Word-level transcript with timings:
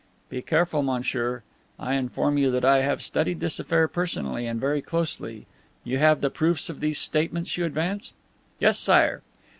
"Be 0.29 0.41
careful, 0.41 0.81
monsieur. 0.81 1.43
I 1.79 1.93
inform 1.93 2.39
you 2.39 2.49
that 2.49 2.65
I 2.65 2.81
have 2.81 3.03
studied 3.03 3.39
this 3.39 3.59
affair 3.59 3.87
personally 3.87 4.47
and 4.47 4.59
very 4.59 4.81
closely. 4.81 5.45
You 5.83 5.99
have 5.99 6.21
the 6.21 6.31
proofs 6.31 6.69
of 6.71 6.79
these 6.79 6.97
statements 6.97 7.55
you 7.55 7.65
advance?" 7.65 8.11
"Yes, 8.59 8.79
Sire." 8.79 9.21